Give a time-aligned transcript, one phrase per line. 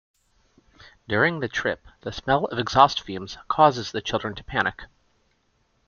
[1.07, 4.85] During the trip, the smell of exhaust fumes causes the children to panic.